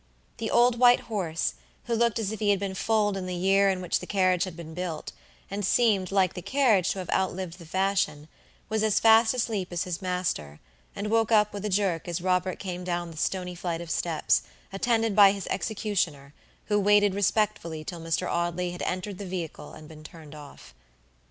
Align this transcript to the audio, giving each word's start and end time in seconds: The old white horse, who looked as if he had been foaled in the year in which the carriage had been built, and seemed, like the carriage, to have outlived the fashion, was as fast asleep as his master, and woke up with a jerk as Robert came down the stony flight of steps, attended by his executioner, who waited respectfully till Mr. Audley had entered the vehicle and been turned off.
The 0.37 0.49
old 0.49 0.79
white 0.79 1.01
horse, 1.01 1.53
who 1.83 1.93
looked 1.93 2.17
as 2.17 2.31
if 2.31 2.39
he 2.39 2.49
had 2.49 2.57
been 2.59 2.73
foaled 2.73 3.15
in 3.15 3.27
the 3.27 3.35
year 3.35 3.69
in 3.69 3.81
which 3.81 3.99
the 3.99 4.07
carriage 4.07 4.45
had 4.45 4.55
been 4.57 4.73
built, 4.73 5.11
and 5.51 5.63
seemed, 5.63 6.11
like 6.11 6.33
the 6.33 6.41
carriage, 6.41 6.89
to 6.89 6.97
have 6.97 7.09
outlived 7.11 7.59
the 7.59 7.67
fashion, 7.67 8.27
was 8.67 8.81
as 8.81 8.99
fast 8.99 9.35
asleep 9.35 9.71
as 9.71 9.83
his 9.83 10.01
master, 10.01 10.59
and 10.95 11.11
woke 11.11 11.31
up 11.31 11.53
with 11.53 11.65
a 11.65 11.69
jerk 11.69 12.07
as 12.07 12.19
Robert 12.19 12.57
came 12.57 12.83
down 12.83 13.11
the 13.11 13.15
stony 13.17 13.53
flight 13.53 13.79
of 13.79 13.91
steps, 13.91 14.41
attended 14.73 15.15
by 15.15 15.33
his 15.33 15.45
executioner, 15.51 16.33
who 16.65 16.79
waited 16.79 17.13
respectfully 17.13 17.83
till 17.83 18.01
Mr. 18.01 18.27
Audley 18.27 18.71
had 18.71 18.81
entered 18.81 19.19
the 19.19 19.23
vehicle 19.27 19.73
and 19.73 19.87
been 19.87 20.03
turned 20.03 20.33
off. 20.33 20.73